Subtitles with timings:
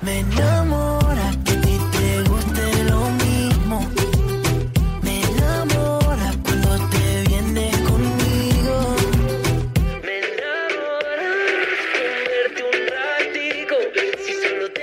[0.00, 3.76] Me enamora que a ti te guste lo mismo.
[5.02, 8.96] Me enamora cuando te vienes conmigo.
[10.02, 11.28] Me enamora
[12.28, 13.76] verte un ratico.
[14.24, 14.82] Si solo te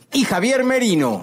[0.13, 1.21] y Javier Merino.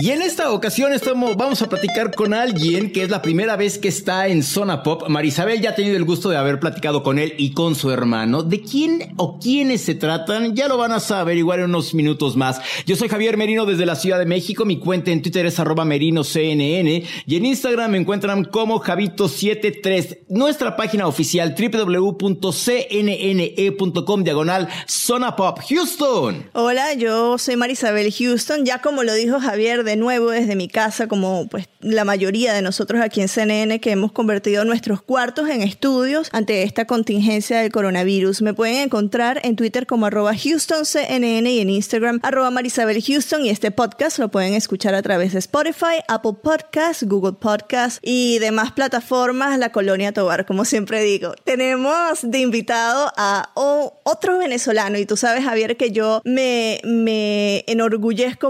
[0.00, 3.78] Y en esta ocasión estamos, vamos a platicar con alguien que es la primera vez
[3.78, 5.08] que está en Zona Pop.
[5.08, 8.42] Marisabel ya ha tenido el gusto de haber platicado con él y con su hermano.
[8.42, 10.54] ¿De quién o quiénes se tratan?
[10.54, 12.60] Ya lo van a saber igual en unos minutos más.
[12.86, 14.64] Yo soy Javier Merino desde la Ciudad de México.
[14.64, 16.88] Mi cuenta en Twitter es arroba merinoCNN
[17.26, 20.26] y en Instagram me encuentran como Javito73.
[20.28, 22.24] Nuestra página oficial www.cnne.com
[24.24, 26.50] diagonal Zona Pop Houston.
[26.52, 28.64] Hola, yo soy Marisabel Houston.
[28.64, 32.62] Ya como lo dijo Javier, de nuevo desde mi casa, como pues la mayoría de
[32.62, 37.72] nosotros aquí en CNN que hemos convertido nuestros cuartos en estudios ante esta contingencia del
[37.72, 38.42] coronavirus.
[38.42, 43.70] Me pueden encontrar en Twitter como arroba HoustonCNN y en Instagram arroba Marisabel y este
[43.70, 49.58] podcast lo pueden escuchar a través de Spotify, Apple Podcasts, Google Podcasts y demás plataformas,
[49.58, 51.34] la Colonia Tobar, como siempre digo.
[51.44, 57.64] Tenemos de invitado a otro venezolano y tú sabes, Javier, que yo me, me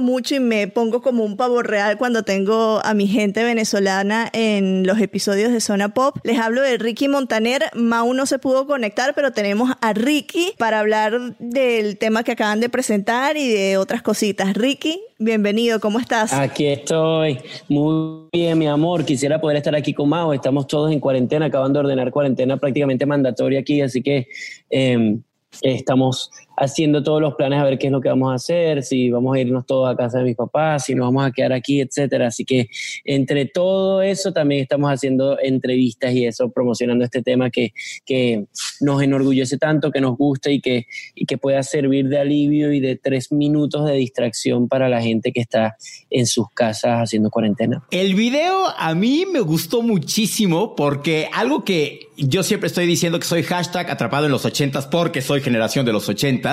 [0.00, 4.86] mucho y me pongo como un pavo real cuando tengo a mi gente venezolana en
[4.86, 6.16] los episodios de Zona Pop.
[6.22, 7.64] Les hablo de Ricky Montaner.
[7.74, 12.60] Mau no se pudo conectar, pero tenemos a Ricky para hablar del tema que acaban
[12.60, 14.54] de presentar y de otras cositas.
[14.54, 16.32] Ricky, bienvenido, ¿cómo estás?
[16.32, 17.38] Aquí estoy,
[17.68, 19.04] muy bien, mi amor.
[19.04, 20.32] Quisiera poder estar aquí con Mao.
[20.32, 24.28] Estamos todos en cuarentena, acabando de ordenar cuarentena prácticamente mandatoria aquí, así que
[24.70, 25.18] eh,
[25.62, 29.10] estamos haciendo todos los planes a ver qué es lo que vamos a hacer, si
[29.10, 31.80] vamos a irnos todos a casa de mis papás, si nos vamos a quedar aquí,
[31.80, 32.26] etcétera.
[32.26, 32.68] Así que
[33.04, 37.72] entre todo eso también estamos haciendo entrevistas y eso, promocionando este tema que,
[38.04, 38.46] que
[38.80, 42.80] nos enorgullece tanto, que nos gusta y que, y que pueda servir de alivio y
[42.80, 45.76] de tres minutos de distracción para la gente que está
[46.10, 47.84] en sus casas haciendo cuarentena.
[47.90, 53.26] El video a mí me gustó muchísimo porque algo que yo siempre estoy diciendo que
[53.26, 56.47] soy hashtag atrapado en los ochentas porque soy generación de los ochentas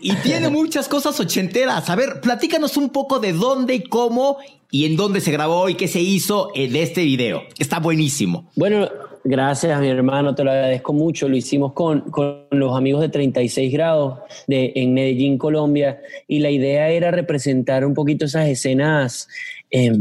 [0.00, 1.88] y tiene muchas cosas ochenteras.
[1.90, 4.38] A ver, platícanos un poco de dónde y cómo
[4.70, 7.42] y en dónde se grabó y qué se hizo en este video.
[7.58, 8.50] Está buenísimo.
[8.56, 8.88] Bueno,
[9.22, 11.28] gracias mi hermano, te lo agradezco mucho.
[11.28, 16.50] Lo hicimos con, con los amigos de 36 grados de, en Medellín, Colombia, y la
[16.50, 19.28] idea era representar un poquito esas escenas
[19.70, 19.92] eh,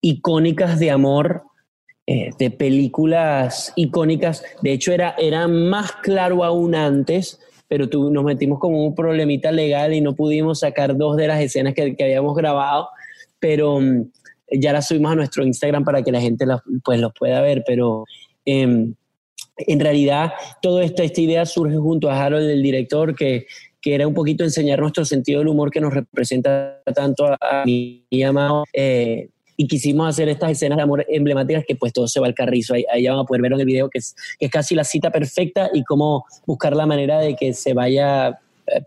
[0.00, 1.42] icónicas de amor.
[2.06, 7.40] eh, de películas icónicas, de hecho era, era más claro aún antes,
[7.74, 11.40] pero tu- nos metimos con un problemita legal y no pudimos sacar dos de las
[11.40, 12.88] escenas que, habíamos grabado,
[13.40, 14.12] pero mm,
[14.60, 17.64] ya las subimos a nuestro Instagram para que la gente las, pues, los pueda ver,
[17.66, 18.04] pero
[18.44, 18.94] em,
[19.56, 23.46] en realidad toda esta, esta idea surge junto a Harold, el director, que,
[23.80, 27.64] que era un poquito enseñar nuestro sentido del humor que nos representa tanto a, a
[27.66, 32.08] y a Mao, eh, y quisimos hacer estas escenas de amor emblemáticas que pues todo
[32.08, 34.14] se va al carrizo, ahí, ahí van a poder ver en el video que es,
[34.38, 38.40] que es casi la cita perfecta y cómo buscar la manera de que se vaya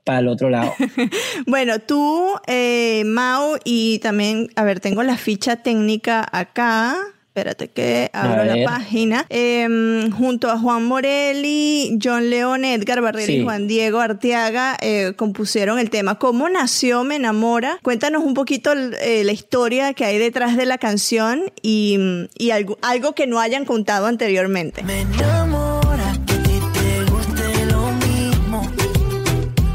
[0.04, 0.74] para el otro lado.
[1.46, 6.98] Bueno, tú, eh, Mau, y también, a ver, tengo la ficha técnica acá.
[7.38, 9.28] Espérate que abro la página.
[9.30, 13.44] Em, junto a Juan Morelli, John León, Edgar Barrera y.
[13.44, 16.18] Juan Diego Arteaga eh, compusieron el tema.
[16.18, 17.78] ¿Cómo nació Me Enamora?
[17.84, 22.00] Cuéntanos un poquito eh, la historia que hay detrás de la canción y,
[22.40, 24.82] y algo, algo que no hayan contado anteriormente.
[24.82, 28.72] Me enamora que a ti te guste lo mismo.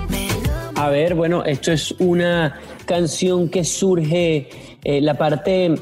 [0.09, 0.85] Me enamora.
[0.85, 4.51] A ver, bueno, esto es una canción que surge,
[4.83, 5.77] eh, la parte,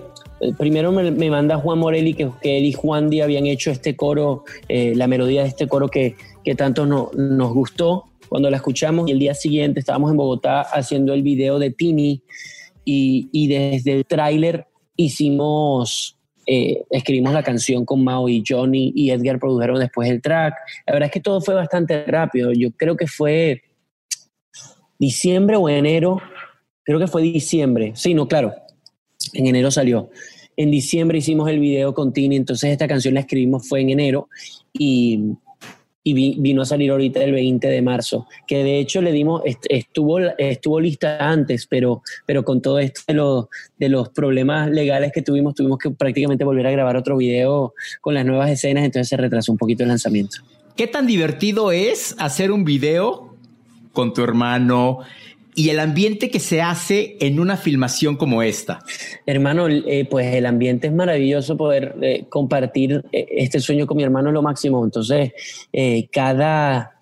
[0.58, 4.94] primero me, manda Juan Morelli que, él y Juan Di habían hecho este coro, eh,
[4.94, 9.12] la melodía de este coro que, que tanto no- nos gustó cuando la escuchamos y
[9.12, 12.22] el día siguiente estábamos en Bogotá haciendo el video de Tini
[12.84, 14.66] y, y desde el tráiler
[14.96, 16.16] hicimos...
[16.46, 20.54] eh, escribimos la canción con Mao y Johnny y Edgar produjeron después el track.
[20.86, 22.52] La verdad es que todo fue bastante rápido.
[22.52, 23.62] Yo creo que fue
[24.98, 26.18] diciembre o enero,
[26.84, 28.52] creo que fue diciembre, sí, no, claro,
[29.34, 30.10] en enero salió.
[30.56, 34.28] En diciembre hicimos el video con Tini, entonces esta canción la escribimos fue en enero
[34.72, 35.20] y,
[36.04, 39.40] y vi- vino a salir ahorita el 20 de marzo, que de hecho le dimos,
[39.46, 43.46] est- estuvo, estuvo lista antes, pero, pero con todo esto de los,
[43.78, 47.72] de los problemas legales que tuvimos, tuvimos que prácticamente volver a grabar otro video
[48.02, 50.38] con las nuevas escenas, entonces se retrasó un poquito el lanzamiento.
[50.76, 53.34] ¿Qué tan divertido es hacer un video
[53.92, 54.98] con tu hermano
[55.54, 58.80] y el ambiente que se hace en una filmación como esta?
[59.26, 64.02] Hermano, eh, pues el ambiente es maravilloso poder eh, compartir eh, este sueño con mi
[64.02, 64.84] hermano lo máximo.
[64.84, 65.32] Entonces,
[66.12, 66.99] cada,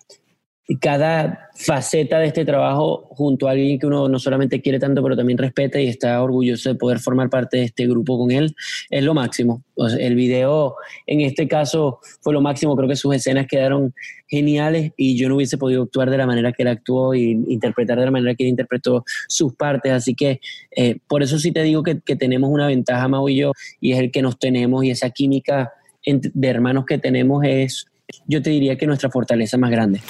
[0.77, 5.17] cada faceta de este trabajo junto a alguien que uno no solamente quiere tanto, pero
[5.17, 8.55] también respeta y está orgulloso de poder formar parte de este grupo con él,
[8.89, 9.63] es lo máximo.
[9.97, 10.75] El video
[11.07, 13.93] en este caso fue lo máximo, creo que sus escenas quedaron
[14.27, 17.97] geniales y yo no hubiese podido actuar de la manera que él actuó y interpretar
[17.97, 20.39] de la manera que él interpretó sus partes, así que
[20.75, 23.93] eh, por eso sí te digo que, que tenemos una ventaja, Mau y yo, y
[23.93, 25.73] es el que nos tenemos y esa química
[26.05, 27.87] de hermanos que tenemos es,
[28.27, 30.01] yo te diría que nuestra fortaleza más grande.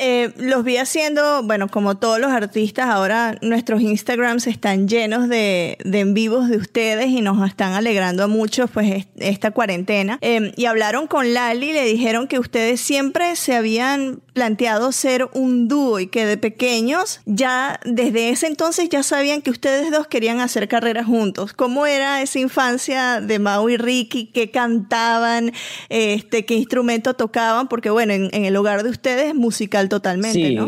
[0.00, 5.76] Eh, los vi haciendo, bueno, como todos los artistas, ahora nuestros Instagrams están llenos de,
[5.84, 10.18] de en vivos de ustedes y nos están alegrando a muchos pues est- esta cuarentena.
[10.20, 15.66] Eh, y hablaron con Lali le dijeron que ustedes siempre se habían planteado ser un
[15.66, 20.38] dúo y que de pequeños ya desde ese entonces ya sabían que ustedes dos querían
[20.38, 21.54] hacer carrera juntos.
[21.54, 24.26] ¿Cómo era esa infancia de Mau y Ricky?
[24.26, 25.50] ¿Qué cantaban?
[25.88, 27.37] Este, ¿Qué instrumento tocaban?
[27.68, 30.66] Porque bueno, en, en el hogar de ustedes musical totalmente, sí, ¿no?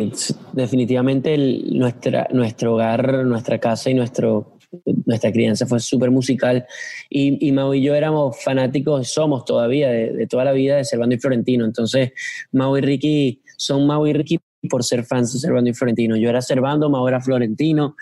[0.52, 4.56] definitivamente el- nuestra, nuestro hogar, nuestra casa y nuestro,
[5.04, 6.64] nuestra crianza fue súper musical.
[7.08, 10.84] Y, y Mau y yo éramos fanáticos, somos todavía, de, de toda la vida de
[10.84, 11.64] Servando y Florentino.
[11.64, 12.12] Entonces,
[12.52, 14.38] Mau y Ricky son Mau y Ricky
[14.68, 16.16] por ser fans de Servando y Florentino.
[16.16, 17.96] Yo era Servando, Mau era Florentino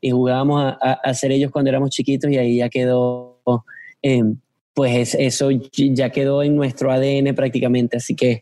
[0.00, 3.40] y jugábamos a, a, a ser ellos cuando éramos chiquitos y ahí ya quedó...
[4.02, 4.22] eh,
[4.80, 8.40] pues es- eso ya quedó en nuestro ADN prácticamente, así que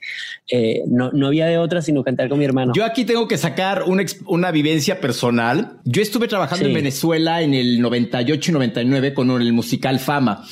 [0.48, 2.72] eh, no, no había de otra sino cantar con mi hermano.
[2.76, 5.78] Yo aquí tengo que sacar una, vivencia personal.
[5.84, 6.70] Yo estuve trabajando Sí.
[6.70, 10.44] en Venezuela en el 98 y 99 con el musical Fama.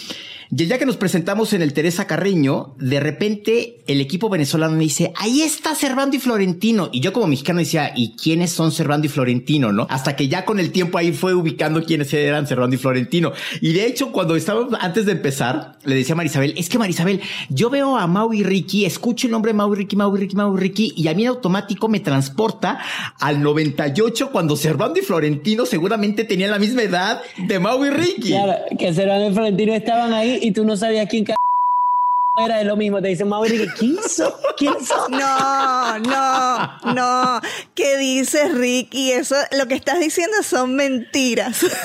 [0.50, 4.84] Y día que nos presentamos en el Teresa Carreño, de repente el equipo venezolano me
[4.84, 6.88] dice, ahí está Servando y Florentino.
[6.92, 9.72] Y yo como mexicano decía, ¿y quiénes son Servando y Florentino?
[9.72, 9.88] ¿No?
[9.90, 13.32] Hasta que ya con el tiempo ahí fue ubicando quiénes eran Servando y Florentino.
[13.60, 17.20] Y de hecho, cuando estábamos antes de empezar, le decía a Marisabel, es que Marisabel,
[17.48, 20.56] yo veo a Mau y Ricky, escucho el nombre de Ricky, Mau y Ricky, Mau
[20.56, 22.78] Ricky, y a mí en automático me transporta
[23.18, 28.28] al 98 cuando Servando y Florentino seguramente tenían la misma edad de Mau y Ricky.
[28.28, 31.24] Claro, que Servando y Florentino estaban ahí y tú no sabías quién
[32.36, 33.00] era de lo mismo.
[33.00, 33.96] Te dicen, Mauri, ¿quién?
[34.56, 35.10] ¿Quién son?
[35.16, 37.40] No, no, no.
[37.74, 39.12] ¿Qué dices, Ricky?
[39.12, 41.64] Eso, lo que estás diciendo son mentiras.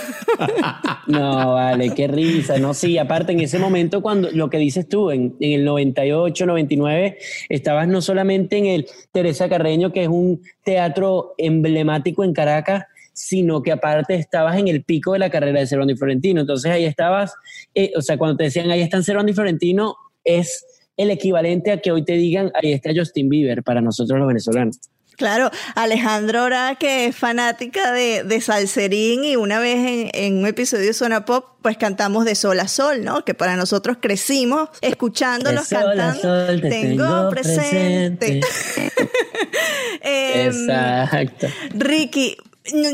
[1.07, 2.57] No, vale, qué risa.
[2.57, 6.45] No, sí, aparte en ese momento, cuando lo que dices tú, en, en el 98,
[6.45, 7.17] 99,
[7.49, 13.61] estabas no solamente en el Teresa Carreño, que es un teatro emblemático en Caracas, sino
[13.61, 16.41] que aparte estabas en el pico de la carrera de Servando y Florentino.
[16.41, 17.33] Entonces ahí estabas,
[17.75, 20.65] eh, o sea, cuando te decían ahí están Servando y Florentino, es
[20.97, 24.77] el equivalente a que hoy te digan ahí está Justin Bieber para nosotros los venezolanos.
[25.17, 30.47] Claro, Alejandro Ora, que es fanática de, de Salserín y una vez en, en un
[30.47, 33.23] episodio de Zona Pop, pues cantamos de sol a sol, ¿no?
[33.23, 36.47] Que para nosotros crecimos escuchándolos De sol a cantando.
[36.47, 38.41] sol te tengo presente.
[40.01, 41.47] Em, Exacto.
[41.75, 42.35] Ricky,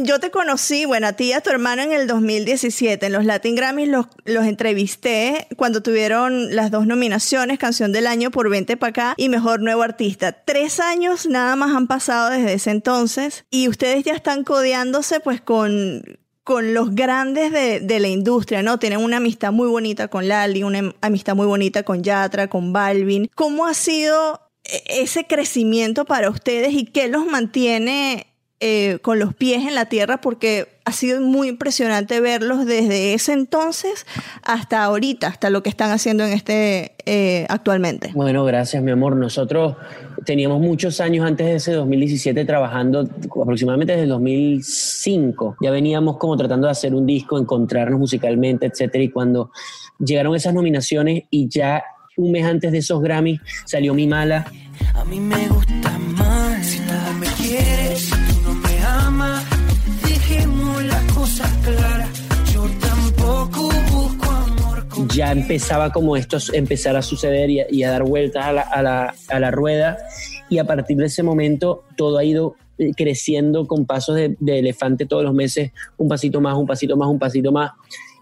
[0.04, 3.06] yo te conocí, bueno, a ti y a tu hermano en el 2017.
[3.06, 8.32] En los Latin Grammys los, los entrevisté cuando tuvieron las dos nominaciones, Canción del Año
[8.32, 10.32] por Vente para acá y Mejor Nuevo Artista.
[10.32, 15.42] Tres años nada más han pasado desde ese entonces y ustedes ya están codeándose pues
[15.42, 16.04] con
[16.44, 18.80] con los grandes de, de, la industria, ¿no?
[18.80, 23.30] Tienen una amistad muy bonita con Lali, una amistad muy bonita con Yatra, con Balvin.
[23.36, 28.28] ¿Cómo ha sido e-, ese crecimiento para ustedes y qué los mantiene
[28.60, 33.34] eh, con los pies en la tierra porque ha sido muy impresionante verlos desde ese
[33.34, 34.08] entonces
[34.42, 38.12] hasta ahorita, hasta lo que están haciendo en este eh, actualmente.
[38.16, 39.16] Bueno, gracias mi amor.
[39.16, 39.76] Nosotros
[40.26, 43.08] teníamos muchos años antes de ese 2017 trabajando,
[43.42, 45.58] aproximadamente desde el 2005.
[45.62, 49.04] Ya veníamos como tratando de hacer un disco, encontrarnos musicalmente, etcétera.
[49.04, 49.52] Y cuando
[50.00, 51.84] llegaron esas nominaciones y ya
[52.18, 54.52] un mes antes de esos Grammys salió Mi Mala.
[54.96, 55.97] A mí me gusta
[65.18, 69.52] Ya empezaba como esto empezar a suceder y a, dar vueltas a la, a, a
[69.52, 69.98] rueda
[70.48, 75.08] y a partir de ese momento todo ha ido eh, creciendo con pasos de, elefante
[75.08, 77.72] todos los meses, un pasito más, un pasito más, un pasito más.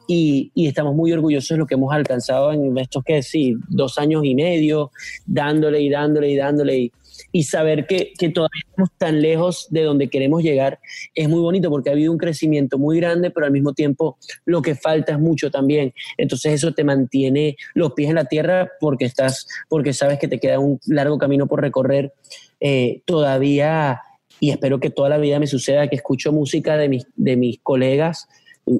[0.08, 4.24] Y, estamos muy orgullosos de lo que hemos alcanzado en estos, que sí, dos años
[4.24, 4.92] y medio,
[5.26, 6.92] dándole y dándole y dándole.
[7.32, 10.80] Y saber que, que, todavía estamos tan lejos de donde queremos llegar
[11.14, 14.62] es muy bonito porque ha habido un crecimiento muy grande, pero al mismo tiempo lo
[14.62, 15.94] que falta es mucho también.
[16.18, 20.40] Entonces eso te mantiene los pies en la tierra porque estás, porque sabes que te
[20.40, 22.14] queda un largo camino por recorrer.
[22.60, 24.02] Eh, todavía,
[24.40, 27.60] y espero que toda la vida me suceda, que escucho música de mis, de mis
[27.62, 28.28] colegas,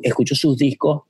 [0.04, 1.04] escucho sus discos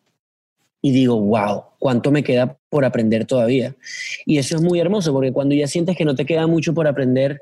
[0.85, 3.75] y digo, wow, cuánto me queda por aprender todavía.
[4.23, 6.85] Y eso es muy hermoso, porque cuando ya sientes que no te queda mucho por
[6.85, 7.41] aprender,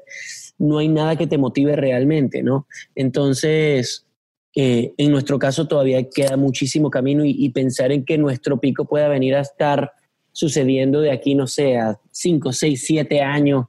[0.58, 2.68] no hay nada que te motive realmente, ¿no?
[2.96, 4.06] Entonces,
[4.56, 8.86] eh, en nuestro caso todavía queda muchísimo camino y, y, pensar en que nuestro pico
[8.86, 9.92] pueda venir a estar
[10.32, 13.66] sucediendo de aquí, no sé, a 5, 6, 7 años,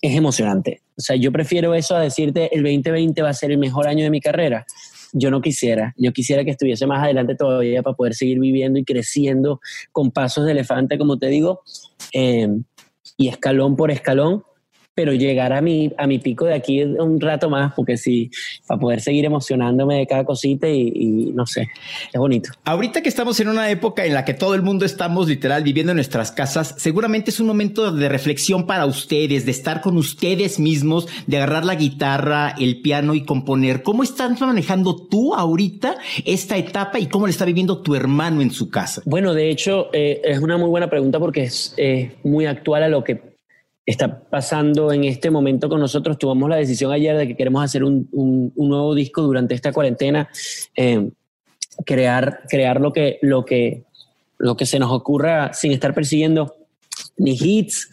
[0.00, 0.80] es emocionante.
[0.96, 4.02] O sea, yo prefiero eso a decirte el 2020 va a ser el mejor año
[4.02, 4.64] de mi carrera
[5.14, 5.94] yo no quisiera.
[5.96, 9.60] Yo quisiera que estuviese más adelante todavía para poder seguir viviendo y creciendo
[9.92, 11.62] con pasos de elefante, como te digo,
[12.12, 12.48] eh,
[13.16, 14.42] y escalón por escalón,
[14.94, 18.30] pero llegar a mi, a mi pico de aquí un rato más, porque sí,
[18.66, 21.68] para poder seguir emocionándome de cada cosita y, no sé,
[22.12, 22.50] es bonito.
[22.64, 25.92] Ahorita que estamos en una época en la que todo el mundo estamos literal viviendo
[25.92, 30.60] en nuestras casas, seguramente es un momento de reflexión para ustedes, de estar con ustedes
[30.60, 33.82] mismos, de agarrar la guitarra, el piano y componer.
[33.82, 38.52] ¿Cómo estás manejando tú ahorita esta etapa y cómo le está viviendo tu hermano en
[38.52, 39.02] su casa?
[39.04, 41.74] Bueno, de hecho, eh, es una muy buena pregunta porque es
[42.22, 43.33] muy actual a lo que
[43.86, 46.18] está pasando en este momento con nosotros.
[46.18, 49.72] Tomamos la decisión ayer de que queremos hacer un, un, un nuevo disco durante esta
[49.72, 50.28] cuarentena,
[50.76, 51.10] eh,
[51.84, 53.84] crear, crear lo, que, lo, que,
[54.38, 56.54] lo que se nos ocurra sin estar persiguiendo
[57.16, 57.90] ni hits,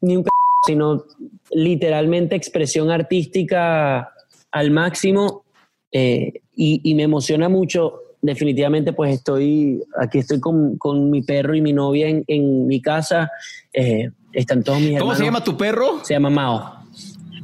[0.00, 0.24] ni un
[0.66, 1.04] sino
[1.50, 4.12] literalmente expresión artística
[4.50, 5.44] al máximo.
[5.92, 8.02] Eh, y, y, me emociona mucho.
[8.22, 12.82] Definitivamente, pues estoy aquí, estoy con, con mi perro y mi novia en, en mi
[12.82, 13.30] casa.
[13.72, 16.04] Eh, están todos mis ¿Cómo se llama tu perro?
[16.04, 16.80] Se llama Mao.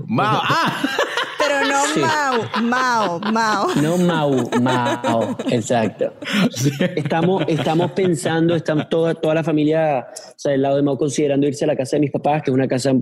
[0.07, 0.83] Mao, ah.
[1.38, 2.00] Pero no sí.
[2.00, 3.75] Mao, Mao, Mao.
[3.76, 6.12] No Mao, Mao, exacto.
[6.50, 6.71] Sí.
[6.97, 11.47] Estamos, estamos pensando, estamos toda, toda la familia, o sea, del lado de Mao considerando
[11.47, 12.95] irse a la casa de mis papás, que es una casa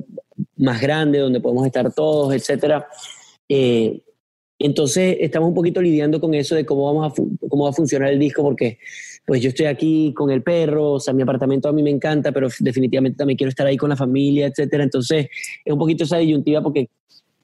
[0.56, 2.86] más grande donde podemos estar todos, etcétera.
[3.48, 4.02] Eh,
[4.58, 8.10] entonces estamos un poquito lidiando con eso de cómo, vamos a cómo va a funcionar
[8.10, 8.78] el disco, porque
[9.26, 12.30] pues yo estoy aquí con el perro, o sea, mi apartamento a mí me encanta,
[12.32, 14.84] pero definitivamente también quiero estar ahí con la familia, etcétera.
[14.84, 15.28] Entonces,
[15.64, 16.90] es un poquito esa disyuntiva porque,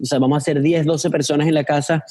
[0.00, 2.04] o sea, vamos a ser 10, 12 personas en la casa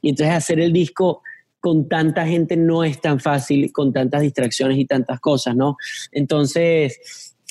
[0.00, 1.22] y entonces hacer el disco
[1.60, 5.76] con tanta gente no es tan fácil, con tantas distracciones y tantas cosas, ¿no?
[6.10, 6.98] Entonces,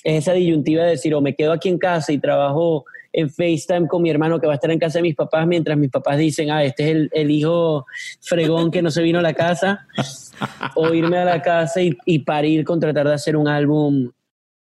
[0.03, 3.87] es esa disyuntiva de decir, o me quedo aquí en casa y trabajo en FaceTime
[3.87, 6.17] con mi hermano que va a estar en casa de mis papás mientras mis papás
[6.17, 7.85] dicen, ah, este es el, el hijo
[8.21, 9.87] fregón que no se vino a la casa,
[10.75, 14.11] o irme a la casa y, y parir con tratar de hacer un álbum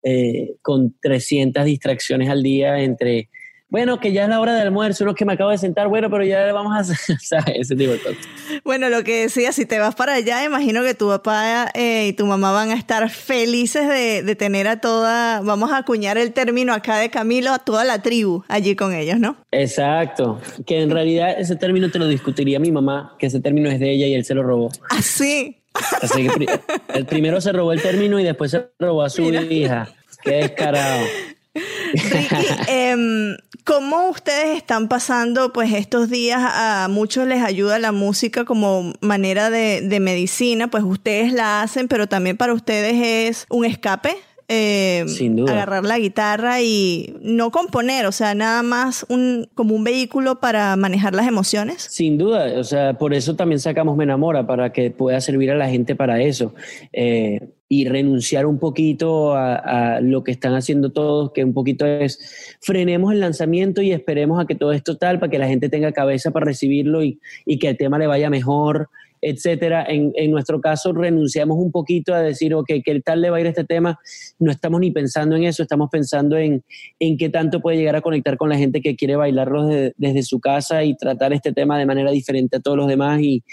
[0.02, 3.28] eh, con 300 distracciones al día entre
[3.72, 6.10] bueno, que ya es la hora del almuerzo, uno que me acabo de sentar, bueno,
[6.10, 7.54] pero ya vamos a hacer, ¿sabes?
[7.58, 8.18] Ese tipo de cosas.
[8.64, 12.12] Bueno, lo que decía, si te vas para allá, imagino que tu papá eh, y
[12.12, 16.34] tu mamá van a estar felices de, de, tener a toda, vamos a acuñar el
[16.34, 19.38] término acá de Camilo, a toda la tribu allí con ellos, ¿no?
[19.52, 23.80] Exacto, que en realidad ese término te lo discutiría mi mamá, que ese término es
[23.80, 24.70] de ella y él se lo robó.
[24.90, 25.62] ¿Ah, sí?
[26.02, 26.60] Así que
[26.92, 29.40] el primero se robó el término y después se robó a su Mira.
[29.42, 29.88] hija.
[30.22, 31.06] Qué descarado.
[31.92, 36.40] Ricky, eh, ¿cómo ustedes están pasando pues estos días?
[36.42, 41.88] A muchos les ayuda la música como manera de, de, medicina, pues ustedes la hacen,
[41.88, 42.94] pero también para ustedes
[43.34, 44.16] es un escape.
[44.52, 45.52] Eh, Sin duda.
[45.52, 50.76] agarrar la guitarra y no componer, o sea, nada más un, como un vehículo para
[50.76, 51.82] manejar las emociones.
[51.90, 55.56] Sin duda, o sea, por eso también sacamos Me Enamora, para que pueda servir a
[55.56, 56.54] la gente para eso.
[56.92, 59.54] Eh, y renunciar un poquito a,
[59.96, 62.18] a lo que están haciendo todos, que un poquito es
[62.60, 65.90] frenemos el lanzamiento y esperemos a que todo esto tal, para que la gente tenga
[65.92, 68.90] cabeza para recibirlo y, y que el tema le vaya mejor,
[69.22, 69.86] etcétera.
[69.88, 73.46] En, nuestro caso, renunciamos un poquito a decir, ok, ¿qué tal le va a ir
[73.46, 73.98] este tema?
[74.38, 76.62] No estamos ni pensando en eso, estamos pensando en,
[76.98, 80.40] en qué tanto puede llegar a conectar con la gente que quiere bailarlo desde su
[80.40, 83.44] casa y tratar este tema de manera diferente a todos los demás y,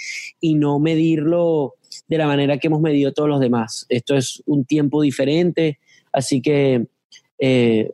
[0.41, 1.75] y no medirlo
[2.07, 3.85] de la manera que hemos medido todos los demás.
[3.89, 5.79] Esto es un tiempo diferente,
[6.11, 6.87] así que
[7.37, 7.91] eh,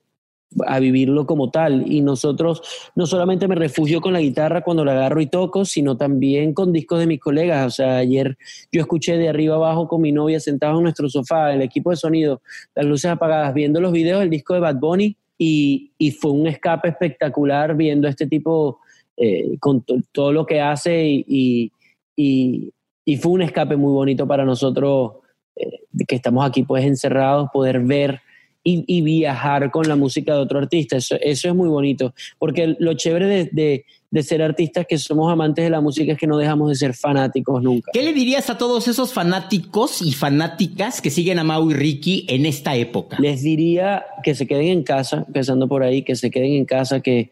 [0.66, 1.92] a vivirlo como tal.
[1.92, 2.62] Y nosotros,
[2.96, 6.72] no solamente me refugio con la guitarra cuando la agarro y toco, sino también con
[6.72, 7.66] discos de mis colegas.
[7.68, 8.38] O sea, ayer
[8.72, 11.98] yo escuché de arriba abajo con mi novia sentados en nuestro sofá, el equipo de
[11.98, 12.42] sonido,
[12.76, 16.48] las luces apagadas, viendo los videos del disco de Bad Bunny y, y fue un
[16.48, 18.80] escape espectacular viendo este tipo
[19.18, 21.72] eh, con to- todo lo que hace y,
[22.16, 22.72] y,
[23.06, 25.12] y- fue un escape muy bonito para nosotros
[25.56, 28.22] eh, que estamos aquí pues encerrados, poder ver
[28.66, 30.98] y, y viajar con la música de otro artista.
[30.98, 35.30] Eso, eso es muy bonito, porque lo chévere de, de- de ser artistas que somos
[35.32, 37.92] amantes de la música es que no dejamos de ser fanáticos nunca.
[37.94, 42.26] ¿Qué le dirías a todos esos fanáticos y fanáticas que siguen a Mau y Ricky
[42.30, 43.18] en esta época?
[43.20, 47.02] Les diría que se queden en casa, empezando por ahí, que se queden en casa,
[47.02, 47.30] que,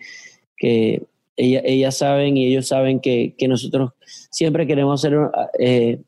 [0.57, 1.03] que
[1.37, 3.91] ella- ellas saben y ellos saben que, que nosotros
[4.29, 5.13] siempre queremos ser,
[5.59, 5.99] eh,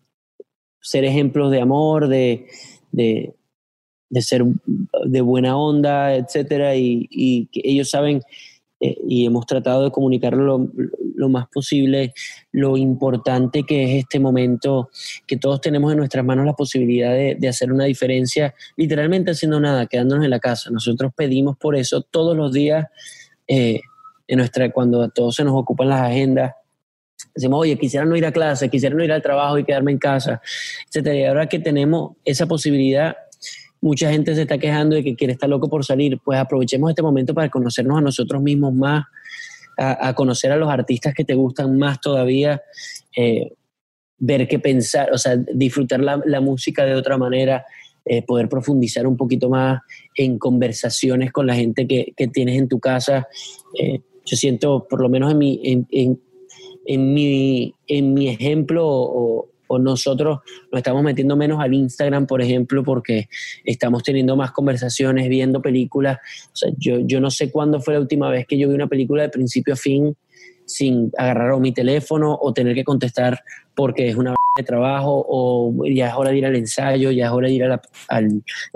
[0.82, 2.48] ser ejemplos de amor, de,
[2.91, 3.34] de,
[4.10, 4.44] de ser
[5.06, 8.22] de buena onda, etcétera, y, ellos saben
[8.80, 10.70] eh, y hemos tratado de comunicarlo
[11.16, 12.14] lo, más posible,
[12.52, 14.90] lo importante que es este momento,
[15.26, 19.60] que todos tenemos en nuestras manos la posibilidad de, de hacer una diferencia, literalmente haciendo
[19.60, 20.70] nada, quedándonos en la casa.
[20.70, 22.86] Nosotros pedimos por eso todos los días,
[23.48, 23.82] eh,
[24.28, 26.54] en nuestra, cuando a todos se nos ocupan las agendas,
[27.34, 29.98] decimos, oye, quisiera no ir a clase, quisiera no ir al trabajo y quedarme en
[29.98, 30.42] casa,
[30.88, 31.16] etcétera.
[31.16, 33.16] Y ahora que tenemos esa posibilidad,
[33.82, 37.01] mucha gente se está quejando de que quiere estar loco por salir, pues aprovechemos este
[37.01, 39.06] momento para conocernos a nosotros mismos más,
[39.78, 42.62] a, conocer a los artistas que te gustan más todavía,
[43.15, 43.52] eh,
[44.17, 47.65] ver qué pensar, o sea, disfrutar la, la música de otra manera,
[48.06, 49.82] eh, poder profundizar un poquito más
[50.15, 53.28] en conversaciones con la gente que, que tienes en tu casa.
[53.80, 56.21] Eh, yo siento, por lo menos en mi, en, en,
[56.86, 60.39] en mi, en mi ejemplo o, o nosotros
[60.71, 63.28] nos estamos metiendo menos al Instagram, por ejemplo, porque
[63.63, 66.17] estamos teniendo más conversaciones, viendo películas.
[66.78, 69.30] Yo, yo no sé cuándo fue la última vez que yo vi una película de
[69.30, 70.15] principio a fin
[70.65, 73.39] sin agarrar o mi teléfono o tener que contestar
[73.75, 77.32] porque es una de trabajo o ya es hora de ir al ensayo, ya es
[77.32, 77.82] hora de ir a la,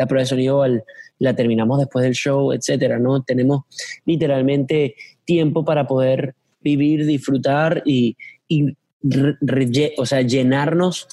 [0.08, 0.84] prueba de sonido, al-
[1.19, 3.23] la terminamos después del show, etcétera, ¿no?
[3.23, 3.63] Tenemos
[4.06, 8.15] literalmente tiempo para poder vivir, disfrutar y,
[8.47, 8.73] y
[9.98, 11.08] o sea, llenarnos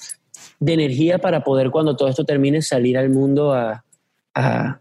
[0.58, 3.84] de energía para poder cuando todo esto termine salir al mundo a,
[4.34, 4.80] a,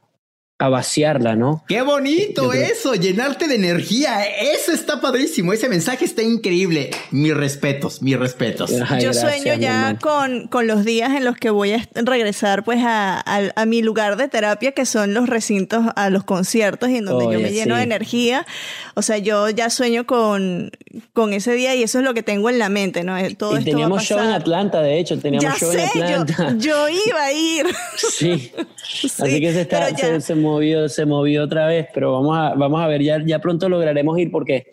[0.58, 1.66] a vaciarla, ¿no?
[1.68, 4.24] Qué bonito Yo creo- eso, llenarte de energía.
[4.26, 5.52] Eso está padrísimo.
[5.52, 6.92] Ese mensaje está increíble.
[7.12, 8.72] Mis respetos, mis respetos.
[8.72, 12.64] Ay, Yo gracias, sueño ya con, con los días en los que voy a regresar
[12.64, 16.90] pues a, a- a mi lugar de terapia que son los recintos, a los conciertos
[16.90, 17.80] y en donde yo me lleno sí.
[17.80, 18.46] de energía.
[18.94, 20.72] O sea, yo ya sueño con,
[21.12, 23.16] con ese día y eso es lo que tengo en la mente, ¿no?
[23.16, 24.30] Todo Y esto va a teníamos show en.
[24.32, 26.56] Atlanta, de hecho, teníamos Ya show sé, en yo, Atlanta.
[26.58, 27.66] yo iba a ir.
[27.98, 28.54] Sí.
[28.88, 32.14] Sí, Así que se, está, pero ya- se, se movió, se movió otra vez, pero
[32.14, 34.68] vamos a, vamos a ver, ya, ya pronto lograremos ir porque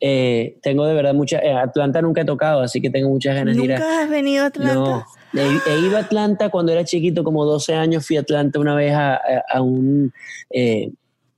[0.00, 3.56] eh, tengo de verdad mucha, eh, Atlanta nunca he tocado, así que tengo muchas ganas
[3.56, 3.78] de ir a...
[3.78, 5.06] ¿Nunca has venido a Atlanta?
[5.32, 8.58] No, he, he ido a Atlanta cuando era chiquito, como 12 años, fui a Atlanta
[8.60, 10.12] una vez a, a- a un,
[10.50, 10.90] eh,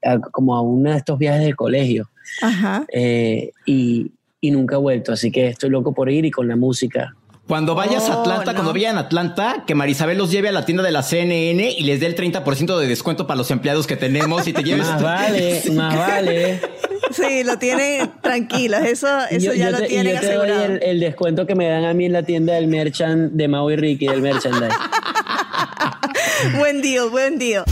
[0.04, 2.08] a- como a uno de estos viajes del colegio
[2.42, 2.86] Ajá.
[3.66, 7.14] y, y nunca he vuelto, así que estoy loco por ir y con la música.
[7.50, 8.58] Cuando vayas a Oh, Atlanta, no.
[8.58, 11.82] cuando vayan a Atlanta, que Marisabel los lleve a la tienda de la CNN y
[11.82, 14.86] les dé el 30% de descuento para los empleados que tenemos y te lleves.
[14.86, 16.60] Más vale, más vale.
[17.10, 20.36] Sí, lo tienen tranquilos, eso, eso Yo- ya yo lo te, tienen yo te doy
[20.48, 20.64] asegurado.
[20.76, 23.68] el, el descuento que me dan a mí en la tienda del merchant de Mau
[23.68, 24.68] y Ricky, del merchandise.
[26.56, 27.64] Buen día, buen día.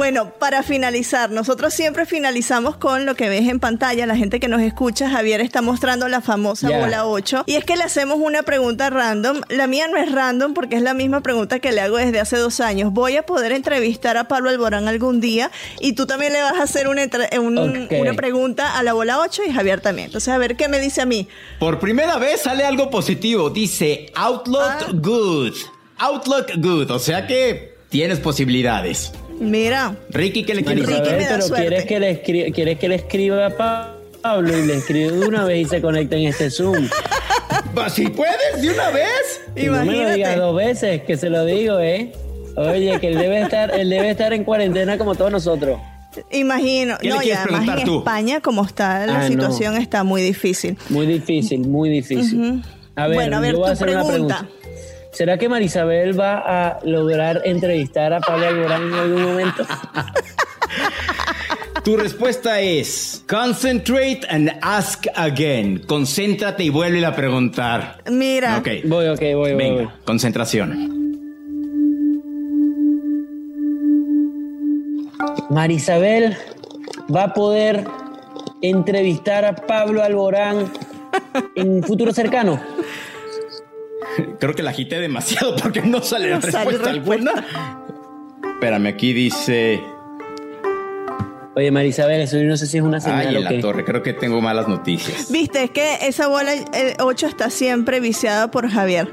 [0.00, 4.06] Bueno, para finalizar, nosotros siempre finalizamos con lo que ves en pantalla.
[4.06, 7.44] La gente que nos escucha, Javier está mostrando la famosa bola 8.
[7.46, 9.42] Y es que le hacemos una pregunta random.
[9.50, 12.38] La mía no es random porque es la misma pregunta que le hago desde hace
[12.38, 12.94] dos años.
[12.94, 16.62] Voy a poder entrevistar a Pablo Alborán algún día y tú también le vas a
[16.62, 17.02] hacer una,
[17.38, 20.06] un- pregunta a la bola 8 y Javier también.
[20.06, 21.28] Entonces, a ver qué me dice a mí.
[21.58, 23.50] Por primera vez sale algo positivo.
[23.50, 24.78] Dice Outlaw Ah.
[24.94, 25.56] Good.
[25.98, 29.12] Outlook Good, o sea que tienes posibilidades.
[29.40, 31.16] Mira, Ricky, ¿qué le quieres Ricky contar?
[31.16, 31.66] me da pero suerte.
[31.66, 31.98] ¿quieres que,
[32.34, 35.68] le ¿quieres que le escriba a Pa- Pablo y le escribe de una vez y
[35.68, 36.88] se conecta en este Zoom?
[37.76, 39.40] Va, Si puedes, de una vez.
[39.56, 40.36] Y no me lo digas Imagínate.
[40.40, 42.12] dos veces, que se lo digo, ¿eh?
[42.56, 45.80] Oye, que él debe estar, él debe estar en cuarentena como todos nosotros.
[46.32, 46.98] Imagino.
[47.00, 47.98] ¿Qué le No, y además en tú?
[48.00, 49.28] España, como está la Ah, no.
[49.28, 50.76] situación, está muy difícil.
[50.90, 52.62] Muy difícil, muy difícil.
[52.96, 54.48] A ver, Bueno, a ver, yo voy a tu pregunta.
[55.12, 59.64] ¿Será que Marisabel va a lograr entrevistar a Pablo Alborán en algún momento?
[61.82, 65.78] Tu respuesta es concentrate and ask again.
[65.86, 68.02] Concéntrate y vuelve a preguntar.
[68.10, 68.68] Mira, Ok.
[68.84, 69.54] Voy, ok, voy, voy, voy.
[69.54, 71.00] Venga, concentración.
[75.48, 76.36] Marisabel
[77.14, 77.84] va a poder
[78.60, 80.70] entrevistar a Pablo Alborán
[81.56, 82.60] en un futuro cercano.
[84.38, 87.30] Creo que la agité demasiado porque no sale No respuesta sale respuesta.
[87.30, 87.46] alguna.
[88.54, 89.80] Espérame, aquí dice.
[91.56, 93.58] Oye, Marisabel, eso yo no sé si es una señal Ay, o en la qué.
[93.58, 95.30] torre, creo que tengo malas noticias.
[95.32, 96.52] viste, es que esa bola
[97.00, 99.12] 8 está siempre viciada por Javier.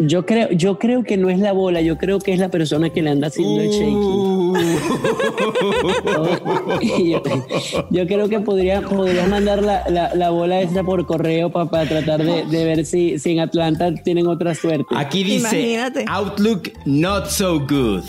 [0.00, 2.90] Yo creo, yo creo que no es la bola, yo creo que es la persona
[2.90, 4.37] que le anda haciendo el shaking.
[7.04, 7.22] yo,
[7.90, 11.88] yo creo que podría, podrías mandar la, la- la bola esa por correo pa- para
[11.88, 14.86] tratar de, de ver si, si en Atlanta tienen otra suerte.
[14.96, 16.04] Aquí dice Imagínate.
[16.08, 18.04] Outlook not so good.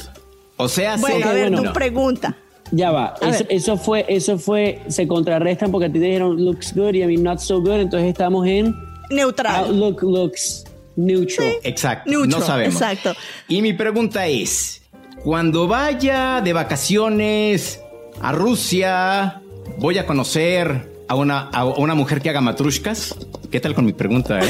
[0.58, 1.70] O sea, Bueno, se- a ver, bueno.
[1.70, 2.36] tu pregunta.
[2.72, 3.16] Ya va,
[3.50, 7.08] eso fue, eso fue, se contrarrestan porque a ti te dijeron looks good y a
[7.08, 8.76] mí not so good, entonces estamos en
[9.10, 9.66] Neutral.
[9.66, 11.48] Outlook looks neutral.
[11.64, 12.76] Exacto, Neutral, no sabemos.
[12.76, 13.14] exacto.
[13.48, 14.84] Y mi pregunta es,
[15.24, 17.82] cuando vaya de vacaciones
[18.22, 19.42] a Rusia,
[19.78, 23.16] voy a conocer a una, a una mujer que haga matrushkas.
[23.52, 24.40] ¿Qué tal con mi pregunta?
[24.40, 24.50] eh?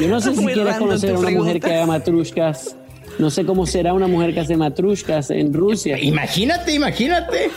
[0.00, 2.76] Yo no sé si Muy quieres conocer a una mujer que haga matrushkas.
[3.18, 5.98] No sé cómo será una mujer que hace matrushkas en Rusia.
[5.98, 7.50] Imagínate, imagínate.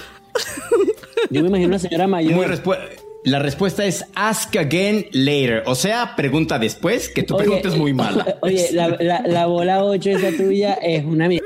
[1.30, 2.48] Yo me imagino una señora Muy mayor.
[2.50, 2.78] respu-
[3.24, 5.64] la respuesta es ask again later.
[5.66, 8.38] O sea, pregunta después, que tu Oye, pregunta es muy mala.
[8.42, 11.46] Oye, la, la- la bola 8 esa tuya es una mierda.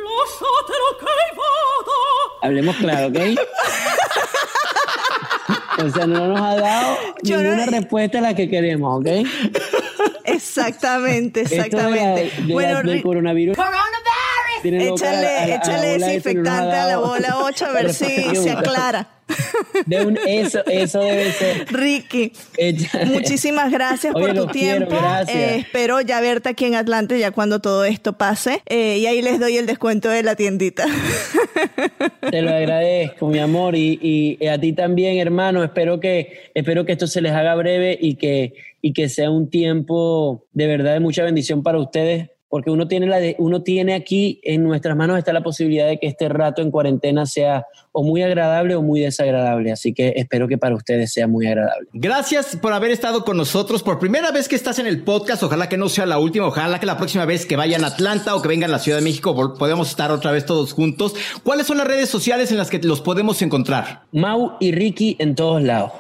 [2.42, 3.18] Hablemos claro, ¿ok?
[5.78, 9.08] O sea, no nos ha dado Yo no- ninguna respuesta a la que queremos, ¿ok?
[10.24, 12.32] Exactamente, Esto de la- exactamente.
[12.48, 13.58] de bueno, del coronavirus.
[14.74, 17.94] Échale, a la- a la échale nos ha desinfectante a la bola 8 a ver
[17.94, 19.10] si se aclara.
[19.88, 21.66] De un- eso, eso debe ser.
[21.72, 24.96] Ricky, Echa- muchísimas gracias Oye, por tu quiero, tiempo.
[25.02, 25.36] gracias.
[25.36, 28.62] Eh, espero ya verte aquí en Atlanta ya cuando todo esto pase.
[28.68, 30.86] Eh, y ahí les doy el descuento de la tiendita.
[32.30, 35.64] Te lo agradezco, mi amor, y, y a ti también, hermano.
[35.64, 39.50] Espero que, espero que esto se les haga breve y que, y que sea un
[39.50, 43.96] tiempo de verdad de mucha bendición para ustedes, porque uno tiene, la de- uno tiene
[43.96, 48.02] aquí en nuestras manos está la posibilidad de que este rato en cuarentena sea o
[48.02, 49.74] muy agradable o muy desagradable.
[49.74, 51.90] Así que espero que para ustedes sea muy agradable.
[51.92, 55.44] Gracias por haber estado con nosotros por primera vez que estás en el podcast.
[55.44, 56.48] Ojalá que no sea la última.
[56.48, 59.00] Ojalá que la próxima vez que vayan a Atlanta o que vengan a la Ciudad
[59.00, 61.14] de México podamos estar otra vez todos juntos.
[61.44, 64.04] ¿Cuáles son las redes sociales en las que los podemos encontrar?
[64.14, 65.92] Mau y Ricky en todos lados.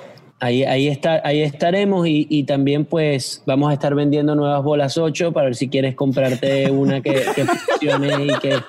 [0.45, 4.95] Ahí, ahí, está, ahí estaremos y, y también pues vamos a estar vendiendo nuevas bolas
[4.95, 8.59] 8 para ver si quieres comprarte una que, que funcione y que,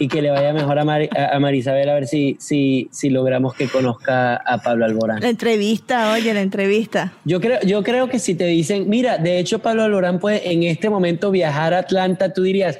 [0.00, 3.54] y que le vaya mejor a, Mari- a, Marisabel a ver si, si, si logramos
[3.54, 5.20] que conozca a Pablo Alborán.
[5.20, 7.12] la entrevista, oye, la entrevista.
[7.24, 10.62] Yo creo, yo creo que si te dicen, mira, de hecho Pablo Alborán puede en
[10.62, 12.78] este momento viajar a Atlanta, tú dirías,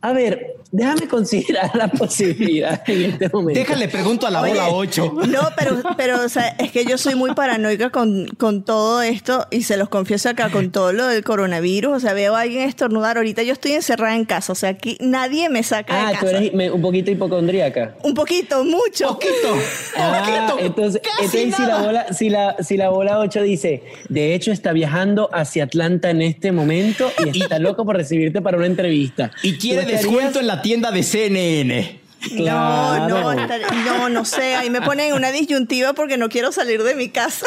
[0.00, 1.88] a ver, déjame considerar la
[2.22, 3.58] posibilidad en este momento.
[3.60, 5.12] Déjale pregunto a la Oye, bola 8.
[5.28, 9.46] No, pero, pero o sea, es que yo soy muy paranoica con, con todo esto
[9.50, 11.96] y se los confieso acá con todo lo del coronavirus.
[11.96, 13.16] O sea, veo a alguien estornudar.
[13.16, 14.52] Ahorita yo estoy encerrada en casa.
[14.52, 16.36] O sea, aquí nadie me saca Ah, de tú casa.
[16.38, 17.94] eres me- un poquito hipocondríaca.
[18.02, 19.08] Un poquito, mucho.
[19.08, 19.56] Poquito,
[19.96, 20.66] Ah, poquito.
[20.66, 24.52] entonces, casi entonces si, la bola, si, la, si la bola 8 dice, de hecho
[24.52, 29.30] está viajando hacia Atlanta en este momento y está loco por recibirte para una entrevista.
[29.42, 32.00] Y quiere ¿Tú estarías- descuento en la tienda de CNN.
[32.32, 33.32] No, no, Claro.
[33.32, 34.56] estar- no, no sé.
[34.56, 37.46] Ahí me ponen una disyuntiva porque no quiero salir de mi casa.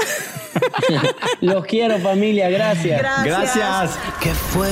[1.42, 3.00] Los quiero, familia, gracias.
[3.02, 3.26] Gracias.
[3.56, 4.00] Gracias.
[4.22, 4.70] ¿Qué fue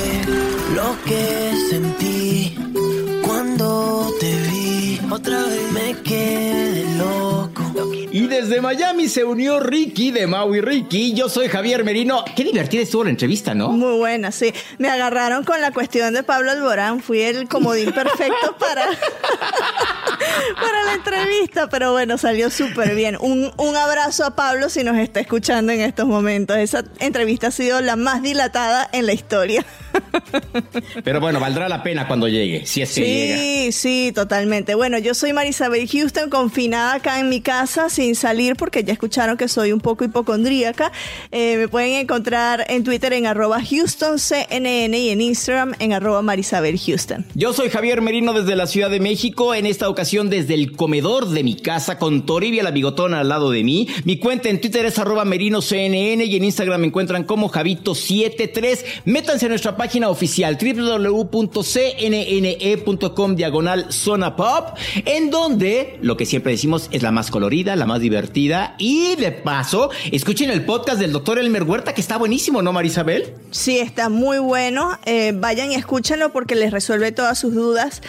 [0.74, 2.19] lo que sentí?
[5.10, 7.64] Otra vez me quedé loco.
[8.12, 11.14] Y desde Miami se unió Ricky de Maui Ricky.
[11.14, 12.24] Yo soy Javier Merino.
[12.36, 13.70] Qué divertida estuvo la entrevista, ¿no?
[13.70, 14.52] Muy buena, sí.
[14.78, 17.00] Me agarraron con la cuestión de Pablo Alborán.
[17.00, 18.84] Fui el comodín perfecto para,
[20.60, 23.16] para la entrevista, pero bueno, salió súper bien.
[23.20, 26.56] Un, un abrazo a Pablo si nos está escuchando en estos momentos.
[26.56, 29.64] Esa entrevista ha sido la más dilatada en la historia.
[31.04, 33.36] Pero bueno, valdrá la pena cuando llegue, si es que llega.
[33.38, 34.74] Sí, sí, totalmente.
[34.74, 39.36] Bueno, yo soy Marisabel Houston, confinada acá en mi casa sin salir porque ya escucharon
[39.36, 40.92] que soy un poco hipocondríaca.
[41.30, 46.78] Eh, me pueden encontrar en Twitter en arroba HoustonCNN y en Instagram en arroba Marisabel
[46.78, 47.24] Houston.
[47.34, 51.28] Yo soy Javier Merino desde la Ciudad de México, en esta ocasión desde el comedor
[51.28, 53.88] de mi casa con Toribia la bigotona al lado de mí.
[54.04, 58.84] Mi cuenta en Twitter es arroba merinoCNN y en Instagram me encuentran como Javito73.
[59.04, 61.34] Métanse a nuestra página oficial www.cnne.com
[63.34, 68.00] diagonal zona pop, en donde lo que siempre decimos es la más colorida, la más
[68.00, 72.72] divertida y de paso, escuchen el podcast del doctor Elmer Huerta que está buenísimo, ¿no,
[72.72, 73.34] Marisabel?
[73.50, 74.98] Sí, está muy bueno.
[75.06, 78.00] Eh, vayan y escúchenlo porque les resuelve todas sus dudas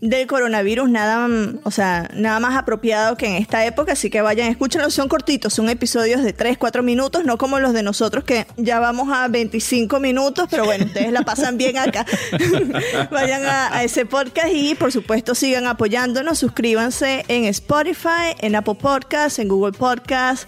[0.00, 4.22] del coronavirus, nada, mm, o sea, nada más apropiado que en esta época, así que
[4.22, 8.24] vayan, escúchenlo, son cortitos, son episodios de 3, 4 minutos, no como los de nosotros
[8.24, 12.06] que ya vamos a 25 minutos, pero bueno, ustedes la pasan bien acá.
[13.10, 18.76] vayan a, a ese podcast y por supuesto sigan apoyándonos, suscríbanse en Spotify, en Apple
[18.76, 20.46] Podcasts, en Google Podcasts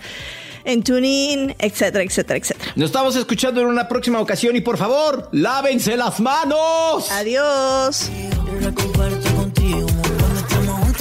[0.64, 2.72] en TuneIn, etcétera, etcétera, etcétera.
[2.76, 7.10] Nos estamos escuchando en una próxima ocasión y por favor, lávense las manos.
[7.10, 8.10] Adiós.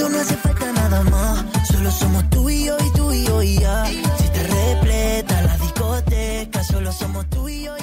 [0.02, 1.44] No hace falta nada más.
[1.68, 3.86] Solo somos tú y yo y tú y yo y ya.
[3.86, 7.81] Si te repleta la discoteca, solo somos tú y yo